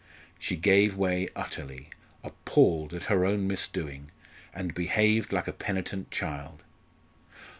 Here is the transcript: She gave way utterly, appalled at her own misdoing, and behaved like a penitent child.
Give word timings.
She 0.39 0.55
gave 0.55 0.97
way 0.97 1.29
utterly, 1.35 1.91
appalled 2.23 2.91
at 2.95 3.03
her 3.03 3.23
own 3.23 3.45
misdoing, 3.45 4.09
and 4.51 4.73
behaved 4.73 5.31
like 5.31 5.47
a 5.47 5.53
penitent 5.53 6.09
child. 6.09 6.63